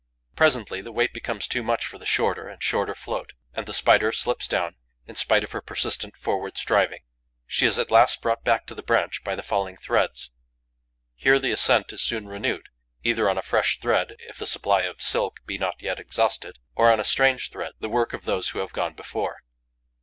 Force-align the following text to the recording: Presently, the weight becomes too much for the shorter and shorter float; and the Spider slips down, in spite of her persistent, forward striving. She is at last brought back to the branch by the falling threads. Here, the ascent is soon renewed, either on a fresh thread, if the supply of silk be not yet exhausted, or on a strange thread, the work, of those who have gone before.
Presently, 0.35 0.81
the 0.81 0.91
weight 0.91 1.13
becomes 1.13 1.47
too 1.47 1.61
much 1.61 1.85
for 1.85 1.99
the 1.99 2.07
shorter 2.07 2.47
and 2.47 2.63
shorter 2.63 2.95
float; 2.95 3.33
and 3.53 3.67
the 3.67 3.71
Spider 3.71 4.11
slips 4.11 4.47
down, 4.47 4.75
in 5.05 5.13
spite 5.13 5.43
of 5.43 5.51
her 5.51 5.61
persistent, 5.61 6.17
forward 6.17 6.57
striving. 6.57 7.03
She 7.45 7.67
is 7.67 7.77
at 7.77 7.91
last 7.91 8.19
brought 8.19 8.43
back 8.43 8.65
to 8.65 8.73
the 8.73 8.81
branch 8.81 9.23
by 9.23 9.35
the 9.35 9.43
falling 9.43 9.77
threads. 9.77 10.31
Here, 11.13 11.37
the 11.37 11.51
ascent 11.51 11.93
is 11.93 12.01
soon 12.01 12.27
renewed, 12.27 12.69
either 13.03 13.29
on 13.29 13.37
a 13.37 13.43
fresh 13.43 13.77
thread, 13.79 14.15
if 14.21 14.39
the 14.39 14.47
supply 14.47 14.81
of 14.85 15.03
silk 15.03 15.35
be 15.45 15.59
not 15.59 15.79
yet 15.83 15.99
exhausted, 15.99 16.57
or 16.73 16.89
on 16.91 16.99
a 16.99 17.03
strange 17.03 17.51
thread, 17.51 17.73
the 17.79 17.87
work, 17.87 18.11
of 18.11 18.25
those 18.25 18.49
who 18.49 18.57
have 18.57 18.73
gone 18.73 18.95
before. 18.95 19.43